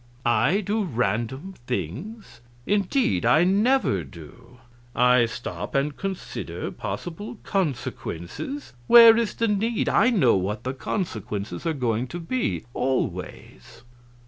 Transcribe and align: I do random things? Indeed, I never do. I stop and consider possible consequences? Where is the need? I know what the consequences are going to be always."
I 0.25 0.61
do 0.61 0.83
random 0.83 1.53
things? 1.67 2.41
Indeed, 2.65 3.23
I 3.23 3.43
never 3.43 4.03
do. 4.03 4.57
I 4.95 5.27
stop 5.27 5.75
and 5.75 5.95
consider 5.95 6.71
possible 6.71 7.35
consequences? 7.43 8.73
Where 8.87 9.15
is 9.15 9.35
the 9.35 9.47
need? 9.47 9.89
I 9.89 10.09
know 10.09 10.35
what 10.37 10.63
the 10.63 10.73
consequences 10.73 11.67
are 11.67 11.73
going 11.73 12.07
to 12.07 12.19
be 12.19 12.65
always." 12.73 13.83